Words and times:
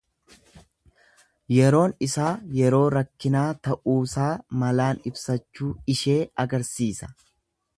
Yeroon 1.57 1.91
isaa 2.07 2.31
yeroo 2.61 2.81
rakkinaa 2.95 3.45
ta'uusaa 3.67 4.31
malaan 4.63 5.05
ibsachuu 5.13 5.71
ishee 5.97 6.19
agarsiisa. 6.47 7.13